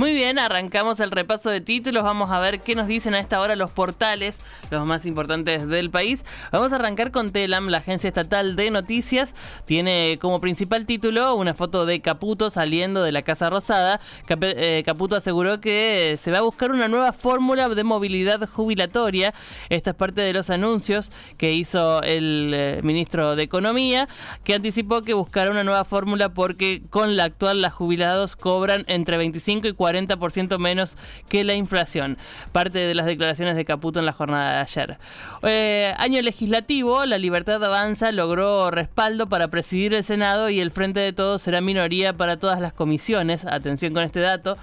[0.00, 2.02] Muy bien, arrancamos el repaso de títulos.
[2.04, 4.40] Vamos a ver qué nos dicen a esta hora los portales,
[4.70, 6.24] los más importantes del país.
[6.52, 9.34] Vamos a arrancar con Telam, la agencia estatal de noticias.
[9.66, 14.00] Tiene como principal título una foto de Caputo saliendo de la Casa Rosada.
[14.26, 19.34] Eh, Caputo aseguró que se va a buscar una nueva fórmula de movilidad jubilatoria.
[19.68, 24.08] Esta es parte de los anuncios que hizo el eh, ministro de Economía,
[24.44, 29.18] que anticipó que buscará una nueva fórmula porque con la actual los jubilados cobran entre
[29.18, 30.96] 25 y 40 40% menos
[31.28, 32.18] que la inflación.
[32.52, 34.98] Parte de las declaraciones de Caputo en la jornada de ayer.
[35.42, 41.00] Eh, año legislativo, la Libertad Avanza logró respaldo para presidir el Senado y el Frente
[41.00, 43.44] de Todos será minoría para todas las comisiones.
[43.44, 44.56] Atención con este dato.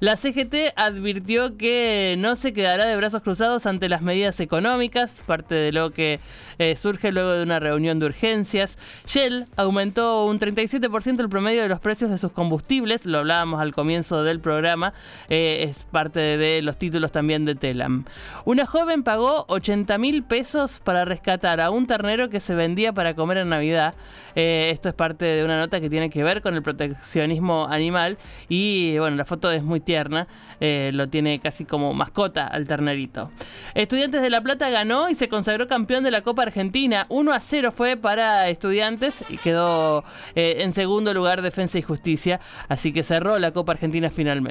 [0.00, 5.54] La CGT advirtió que no se quedará de brazos cruzados ante las medidas económicas, parte
[5.54, 6.20] de lo que
[6.58, 8.78] eh, surge luego de una reunión de urgencias.
[9.06, 13.74] Shell aumentó un 37% el promedio de los precios de sus combustibles, lo hablábamos al
[13.74, 14.69] comienzo del programa
[15.28, 18.04] eh, es parte de los títulos también de Telam.
[18.44, 23.14] Una joven pagó 80 mil pesos para rescatar a un ternero que se vendía para
[23.14, 23.94] comer en Navidad.
[24.36, 28.16] Eh, esto es parte de una nota que tiene que ver con el proteccionismo animal
[28.48, 30.28] y bueno, la foto es muy tierna,
[30.60, 33.30] eh, lo tiene casi como mascota al ternerito.
[33.74, 37.06] Estudiantes de La Plata ganó y se consagró campeón de la Copa Argentina.
[37.08, 40.04] 1 a 0 fue para Estudiantes y quedó
[40.34, 44.49] en segundo lugar Defensa y Justicia, así que cerró la Copa Argentina finalmente.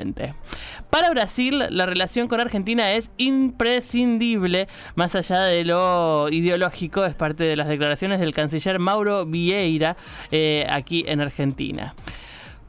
[0.89, 7.43] Para Brasil, la relación con Argentina es imprescindible, más allá de lo ideológico, es parte
[7.43, 9.97] de las declaraciones del canciller Mauro Vieira
[10.31, 11.93] eh, aquí en Argentina.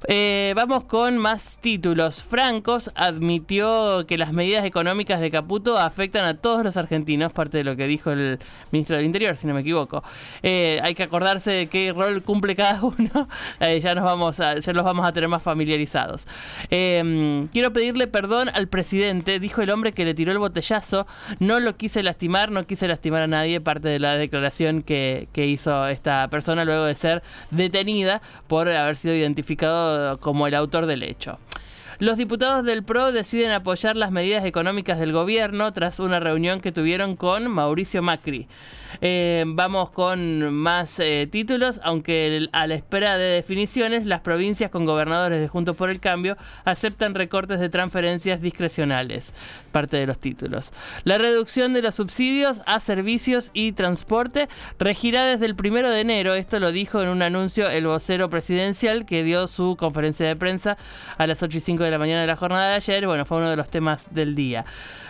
[0.09, 2.25] Eh, vamos con más títulos.
[2.25, 7.65] Francos admitió que las medidas económicas de Caputo afectan a todos los argentinos, parte de
[7.65, 8.39] lo que dijo el
[8.73, 10.03] ministro del Interior, si no me equivoco.
[10.43, 13.28] Eh, hay que acordarse de qué rol cumple cada uno.
[13.61, 16.27] Eh, ya nos vamos a, ya los vamos a tener más familiarizados.
[16.69, 21.06] quiero pedirle perdón al presidente, dijo el hombre que le tiró el botellazo.
[21.41, 25.44] No lo quise lastimar, no quise lastimar a nadie, parte de la declaración que, que
[25.47, 29.90] hizo esta persona luego de ser detenida por haber sido identificado
[30.21, 31.39] como el autor del hecho.
[32.00, 36.72] Los diputados del PRO deciden apoyar las medidas económicas del gobierno tras una reunión que
[36.72, 38.49] tuvieron con Mauricio Macri.
[39.03, 44.87] Eh, vamos con más eh, títulos, aunque a la espera de definiciones, las provincias con
[44.87, 49.34] gobernadores de Juntos por el Cambio aceptan recortes de transferencias discrecionales.
[49.71, 50.72] Parte de los títulos.
[51.05, 56.32] La reducción de los subsidios a servicios y transporte regirá desde el primero de enero.
[56.32, 60.78] Esto lo dijo en un anuncio el vocero presidencial que dio su conferencia de prensa
[61.19, 63.06] a las 8 y 5 de la mañana de la jornada de ayer.
[63.06, 64.65] Bueno, fue uno de los temas del día.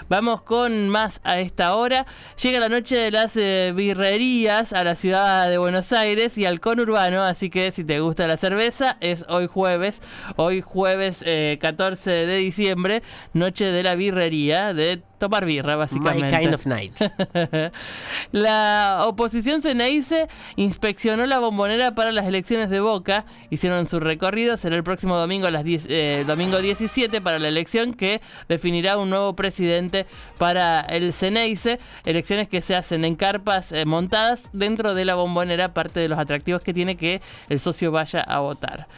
[0.09, 2.05] Vamos con más a esta hora.
[2.43, 6.59] Llega la noche de las eh, birrerías a la ciudad de Buenos Aires y al
[6.59, 10.03] conurbano, así que si te gusta la cerveza, es hoy jueves,
[10.35, 11.25] hoy jueves
[11.61, 13.03] 14 eh, de diciembre,
[13.35, 16.37] noche de la birrería de tomar birra, básicamente.
[16.37, 16.99] My kind of night.
[18.33, 20.27] la oposición Ceneice
[20.57, 23.27] inspeccionó la bombonera para las elecciones de Boca.
[23.51, 24.57] Hicieron su recorrido.
[24.57, 28.97] Será el próximo domingo a las 10, eh, domingo 17 para la elección que definirá
[28.97, 30.07] un nuevo presidente
[30.39, 31.79] para el Ceneice.
[32.05, 36.19] Elecciones que se hacen en carpas eh, montadas dentro de la bombonera, parte de los
[36.19, 37.21] atractivos que tiene que
[37.51, 38.89] el socio vaya a votar.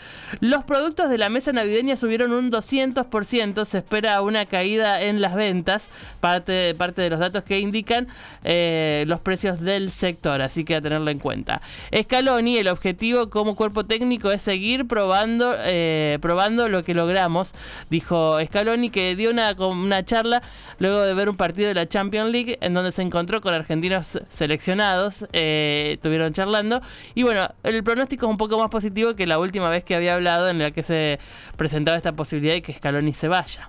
[0.40, 3.64] Los productos de la mesa navideña subieron un 200%.
[3.64, 8.08] Se espera una caída en las ventas parte, parte de los datos que indican
[8.44, 11.62] eh, los precios del sector, así que a tenerlo en cuenta.
[11.96, 17.52] Scaloni, el objetivo como cuerpo técnico es seguir probando, eh, probando lo que logramos,
[17.90, 20.42] dijo Scaloni, que dio una, una charla
[20.78, 24.18] luego de ver un partido de la Champions League en donde se encontró con argentinos
[24.28, 26.82] seleccionados, eh, estuvieron charlando,
[27.14, 30.14] y bueno, el pronóstico es un poco más positivo que la última vez que había
[30.14, 31.18] hablado en la que se
[31.56, 33.68] presentaba esta posibilidad de que Scaloni se vaya.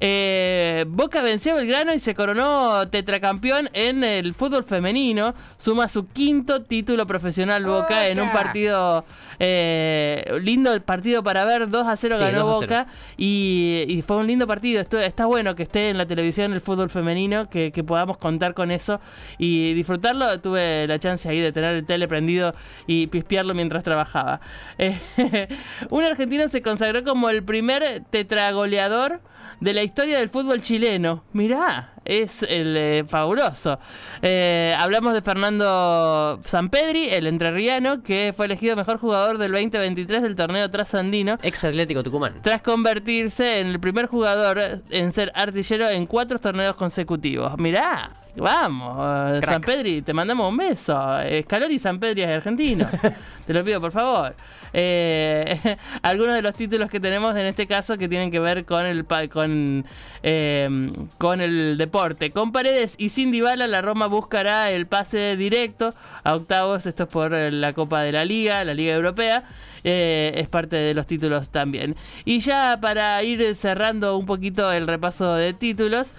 [0.00, 5.34] Eh, Boca venció a Belgrano y se coronó tetracampeón en el fútbol femenino.
[5.56, 9.04] Suma su quinto título profesional Boca en un partido
[9.38, 11.68] eh, lindo partido para ver.
[11.68, 12.86] 2 a 0 ganó Boca
[13.16, 14.80] y, fue un lindo partido.
[14.80, 19.00] está bueno que esté en la televisión el fútbol femenino, que, podamos contar con eso
[19.38, 20.40] y disfrutarlo.
[20.40, 22.54] Tuve la chance ahí de tener el tele prendido
[22.86, 24.40] y pispearlo mientras trabajaba.
[25.90, 29.20] un argentino se consagró como el primer tetragoleador
[29.60, 31.24] de la historia del fútbol chileno.
[31.32, 33.78] Mirá, es el eh, fabuloso.
[34.22, 40.34] Eh, hablamos de Fernando Sampedri, el entrerriano, que fue elegido mejor jugador del 2023 del
[40.34, 41.36] torneo trasandino.
[41.42, 42.40] Ex Atlético Tucumán.
[42.42, 47.56] Tras convertirse en el primer jugador en ser artillero en cuatro torneos consecutivos.
[47.58, 50.98] Mirá, vamos, San Pedri, te mandamos un beso.
[51.42, 52.88] Scaloni San Pedri es argentino.
[53.46, 54.34] te lo pido, por favor.
[54.72, 58.84] Eh, algunos de los títulos que tenemos en este caso que tienen que ver con
[58.84, 59.84] el con,
[60.22, 61.97] eh, con el deporte.
[62.32, 65.92] Con Paredes y sin Dybala, la Roma buscará el pase directo
[66.22, 66.86] a octavos.
[66.86, 69.42] Esto es por la Copa de la Liga, la Liga Europea.
[69.82, 71.96] Eh, es parte de los títulos también.
[72.24, 76.12] Y ya para ir cerrando un poquito el repaso de títulos,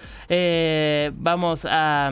[1.16, 2.10] vamos a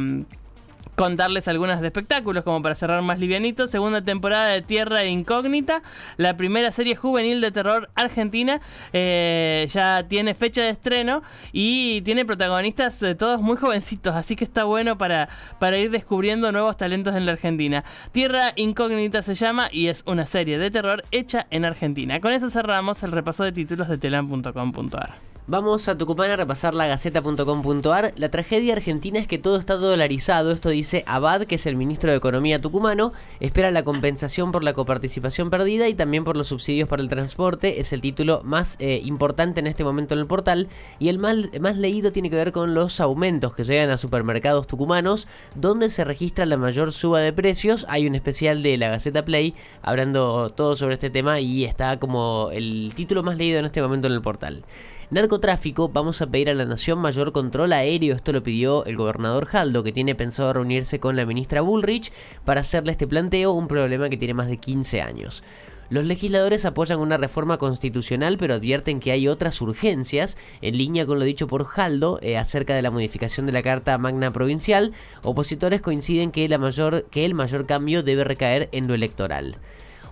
[0.99, 3.69] contarles algunas de espectáculos, como para cerrar más livianito.
[3.69, 5.83] Segunda temporada de Tierra Incógnita,
[6.17, 8.61] la primera serie juvenil de terror argentina,
[8.93, 11.23] eh, ya tiene fecha de estreno
[11.53, 15.29] y tiene protagonistas eh, todos muy jovencitos, así que está bueno para,
[15.61, 17.85] para ir descubriendo nuevos talentos en la Argentina.
[18.11, 22.21] Tierra Incógnita se llama y es una serie de terror hecha en Argentina.
[22.21, 25.38] Con eso cerramos el repaso de títulos de telam.com.ar.
[25.51, 28.13] Vamos a Tucumán a repasar la gaceta.com.ar.
[28.17, 30.51] La tragedia argentina es que todo está dolarizado.
[30.51, 33.15] Esto dice Abad, que es el ministro de Economía tucumano.
[33.41, 37.81] Espera la compensación por la coparticipación perdida y también por los subsidios para el transporte.
[37.81, 40.69] Es el título más eh, importante en este momento en el portal.
[40.99, 44.67] Y el más, más leído tiene que ver con los aumentos que llegan a supermercados
[44.67, 47.87] tucumanos, donde se registra la mayor suba de precios.
[47.89, 52.51] Hay un especial de la Gaceta Play hablando todo sobre este tema y está como
[52.53, 54.63] el título más leído en este momento en el portal.
[55.11, 58.15] Narcotráfico, vamos a pedir a la Nación mayor control aéreo.
[58.15, 62.13] Esto lo pidió el gobernador Jaldo, que tiene pensado reunirse con la ministra Bullrich
[62.45, 65.43] para hacerle este planteo, un problema que tiene más de 15 años.
[65.89, 71.19] Los legisladores apoyan una reforma constitucional, pero advierten que hay otras urgencias, en línea con
[71.19, 74.93] lo dicho por Jaldo eh, acerca de la modificación de la Carta Magna Provincial.
[75.23, 79.57] Opositores coinciden que, la mayor, que el mayor cambio debe recaer en lo electoral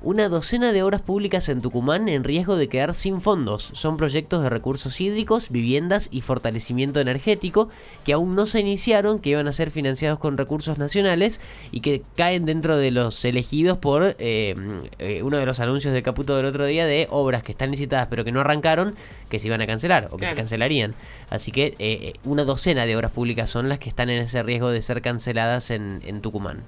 [0.02, 3.70] una docena de obras públicas en Tucumán en riesgo de quedar sin fondos.
[3.74, 7.68] Son proyectos de recursos hídricos, viviendas y fortalecimiento energético
[8.04, 11.40] que aún no se iniciaron, que iban a ser financiados con recursos nacionales
[11.72, 14.54] y que caen dentro de los elegidos por eh,
[14.98, 18.08] eh, uno de los anuncios de Caputo del otro día de obras que están licitadas
[18.08, 18.94] pero que no arrancaron,
[19.28, 20.94] que se iban a cancelar o que se cancelarían.
[21.30, 24.70] Así que eh, una docena de obras públicas son las que están en ese riesgo
[24.70, 26.62] de ser canceladas en, en Tucumán.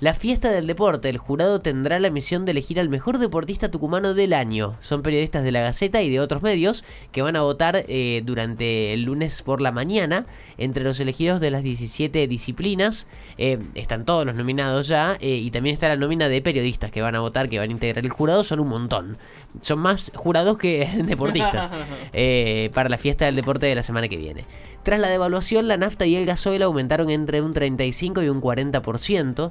[0.00, 4.14] La fiesta del deporte, el jurado tendrá la misión de elegir al mejor deportista tucumano
[4.14, 4.76] del año.
[4.78, 8.92] Son periodistas de la Gaceta y de otros medios que van a votar eh, durante
[8.92, 13.08] el lunes por la mañana entre los elegidos de las 17 disciplinas.
[13.38, 17.02] Eh, están todos los nominados ya eh, y también está la nómina de periodistas que
[17.02, 18.44] van a votar, que van a integrar el jurado.
[18.44, 19.16] Son un montón.
[19.62, 21.72] Son más jurados que deportistas
[22.72, 24.44] para la fiesta del deporte de la semana que viene.
[24.84, 29.50] Tras la devaluación, la nafta y el gasoil aumentaron entre un 35 y un 40%.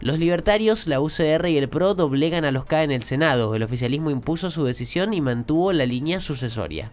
[0.00, 3.54] Los libertarios, la UCR y el PRO doblegan a los K en el Senado.
[3.54, 6.90] El oficialismo impuso su decisión y mantuvo la línea sucesoria.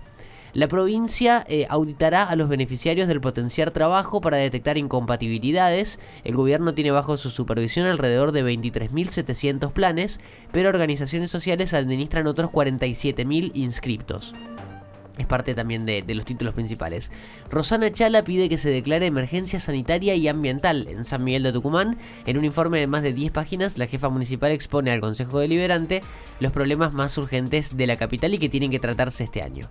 [0.54, 6.00] La provincia eh, auditará a los beneficiarios del potenciar trabajo para detectar incompatibilidades.
[6.24, 10.20] El gobierno tiene bajo su supervisión alrededor de 23.700 planes,
[10.52, 14.36] pero organizaciones sociales administran otros 47.000 inscriptos.
[15.18, 17.12] Es parte también de, los títulos principales.
[17.52, 21.98] Rosana Chala pide que se declare emergencia sanitaria y ambiental en San Miguel de Tucumán.
[22.26, 26.02] En un informe de más de 10 páginas, la jefa municipal expone al Consejo Deliberante
[26.40, 29.70] los problemas más urgentes de la capital y que tienen que tratarse este año.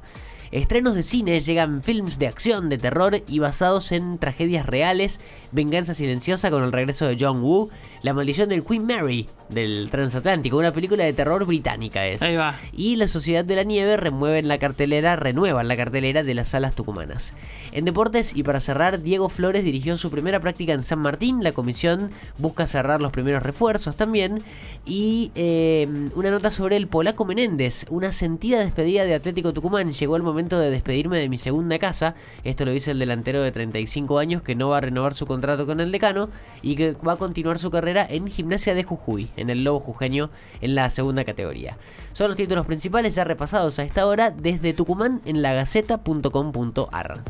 [0.52, 5.19] Estrenos de cine llegan films de acción, de terror y basados en tragedias reales.
[5.50, 7.70] Venganza silenciosa con el regreso de John Woo.
[8.02, 12.20] La maldición del Queen Mary del transatlántico, una película de terror británica es.
[12.20, 12.58] Ahí va.
[12.72, 16.74] Y La Sociedad de la Nieve remueven la cartelera, renuevan la cartelera de las salas
[16.74, 17.32] tucumanas.
[17.70, 21.44] En deportes y para cerrar, Diego Flores dirigió su primera práctica en San Martín.
[21.44, 24.43] La comisión busca cerrar los primeros refuerzos también.
[24.84, 29.93] Y eh, una nota sobre el polaco Menéndez, una sentida despedida de Atlético Tucumán.
[29.93, 32.15] Llegó el momento de despedirme de mi segunda casa.
[32.44, 35.67] Esto lo dice el delantero de 35 años que no va a renovar su contrato
[35.67, 36.29] con el decano
[36.63, 40.31] y que va a continuar su carrera en Gimnasia de Jujuy, en el Lobo Jujeño,
[40.61, 41.77] en la segunda categoría.
[42.13, 47.22] Son los títulos principales ya repasados a esta hora desde Tucumán en lagaceta.com.ar.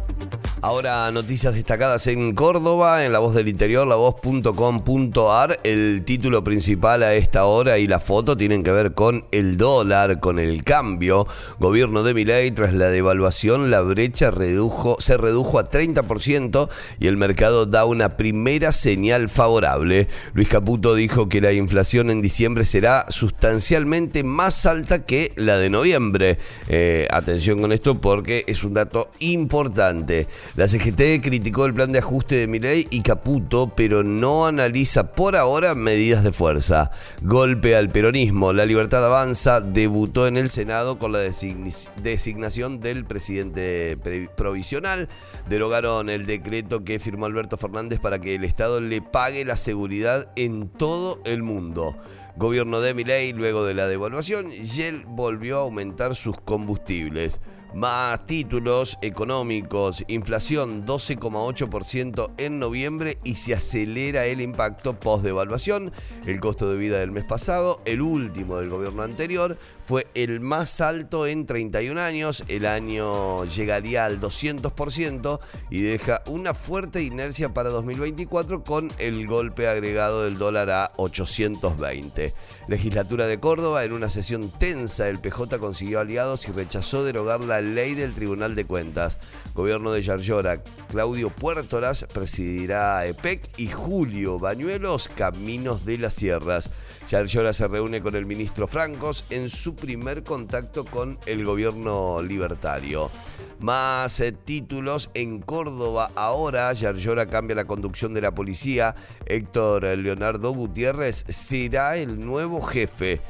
[0.65, 5.59] Ahora noticias destacadas en Córdoba, en La Voz del Interior, lavoz.com.ar.
[5.65, 10.21] El título principal a esta hora y la foto tienen que ver con el dólar,
[10.21, 11.27] con el cambio.
[11.59, 16.69] Gobierno de Milei, tras la devaluación, la brecha redujo, se redujo a 30%
[17.01, 20.07] y el mercado da una primera señal favorable.
[20.35, 25.69] Luis Caputo dijo que la inflación en diciembre será sustancialmente más alta que la de
[25.69, 26.39] noviembre.
[26.69, 30.29] Eh, atención con esto porque es un dato importante.
[30.55, 35.35] La CGT criticó el plan de ajuste de Milei y Caputo, pero no analiza por
[35.35, 36.93] ahora medidas de fuerza.
[37.21, 38.53] Golpe al peronismo.
[38.53, 43.99] La Libertad Avanza debutó en el Senado con la designación del presidente
[44.37, 45.09] provisional.
[45.49, 50.31] Derogaron el decreto que firmó Alberto Fernández para que el Estado le pague la seguridad
[50.37, 51.97] en todo el mundo.
[52.37, 57.41] Gobierno de Milei, luego de la devaluación, Yel volvió a aumentar sus combustibles
[57.75, 65.93] más títulos económicos, inflación 12,8% en noviembre y se acelera el impacto post-devaluación.
[66.27, 70.81] El costo de vida del mes pasado, el último del gobierno anterior, fue el más
[70.81, 72.45] alto en 31 años.
[72.49, 79.69] El año llegaría al 200% y deja una fuerte inercia para 2024 con el golpe
[79.69, 82.35] agregado del dólar a 820.
[82.69, 87.62] Legislatura de Córdoba, en una sesión tensa, el PJ consiguió aliados y rechazó derogar la
[87.63, 89.19] ley del Tribunal de Cuentas.
[89.55, 96.71] Gobierno de Yarlora, Claudio Puertoras presidirá EPEC y Julio Bañuelos Caminos de las Sierras.
[97.09, 103.11] Yarlora se reúne con el ministro Francos en su primer contacto con el gobierno libertario.
[103.59, 106.11] Más eh, títulos en Córdoba.
[106.17, 108.95] Ahora Yarlora cambia la conducción de la policía.
[109.27, 113.21] Héctor Leonardo Gutiérrez será el nuevo jefe.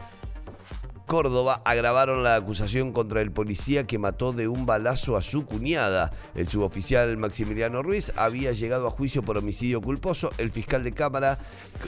[1.13, 6.11] Córdoba agravaron la acusación contra el policía que mató de un balazo a su cuñada.
[6.35, 10.31] El suboficial Maximiliano Ruiz había llegado a juicio por homicidio culposo.
[10.39, 11.39] El fiscal de Cámara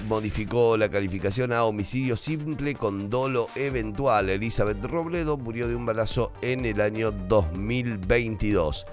[0.06, 4.28] modificó la calificación a homicidio simple con dolo eventual.
[4.28, 8.84] Elizabeth Robledo murió de un balazo en el año 2022.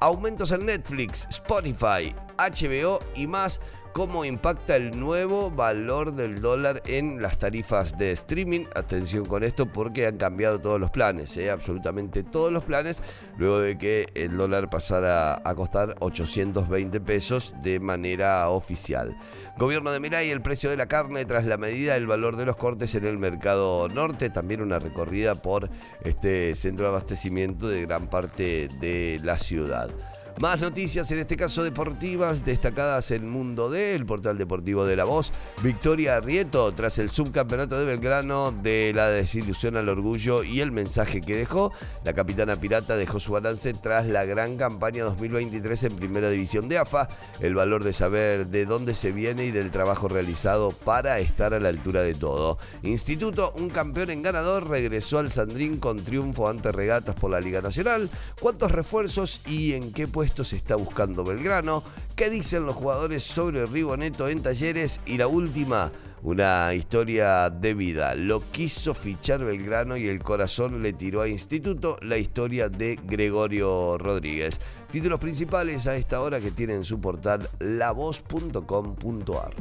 [0.00, 3.60] Aumentos en Netflix, Spotify, HBO y más
[3.92, 8.66] cómo impacta el nuevo valor del dólar en las tarifas de streaming.
[8.74, 11.50] Atención con esto porque han cambiado todos los planes, ¿eh?
[11.50, 13.02] absolutamente todos los planes,
[13.38, 19.16] luego de que el dólar pasara a costar 820 pesos de manera oficial.
[19.58, 22.56] Gobierno de Mirai, el precio de la carne tras la medida del valor de los
[22.56, 25.68] cortes en el mercado norte, también una recorrida por
[26.04, 29.90] este centro de abastecimiento de gran parte de la ciudad.
[30.38, 35.04] Más noticias, en este caso deportivas, destacadas en Mundo D, el portal deportivo de La
[35.04, 35.32] Voz.
[35.62, 41.20] Victoria Rieto tras el subcampeonato de Belgrano de la desilusión al orgullo y el mensaje
[41.20, 41.72] que dejó.
[42.04, 46.78] La capitana pirata dejó su balance tras la gran campaña 2023 en Primera División de
[46.78, 47.08] AFA.
[47.40, 51.60] El valor de saber de dónde se viene y del trabajo realizado para estar a
[51.60, 52.56] la altura de todo.
[52.82, 57.60] Instituto, un campeón en ganador, regresó al Sandrín con triunfo ante regatas por la Liga
[57.60, 58.08] Nacional.
[58.40, 60.19] ¿Cuántos refuerzos y en qué puesto?
[60.22, 61.82] Esto se está buscando Belgrano,
[62.16, 65.90] qué dicen los jugadores sobre Riboneto en talleres y la última,
[66.22, 68.14] una historia de vida.
[68.14, 73.98] Lo quiso fichar Belgrano y el corazón le tiró a Instituto la historia de Gregorio
[73.98, 74.60] Rodríguez.
[74.90, 79.54] Títulos principales a esta hora que tienen su portal lavoz.com.ar.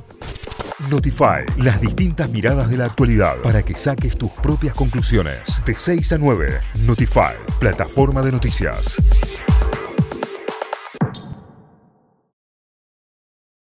[0.89, 5.61] Notify, las distintas miradas de la actualidad para que saques tus propias conclusiones.
[5.65, 8.97] De 6 a 9, Notify, plataforma de noticias.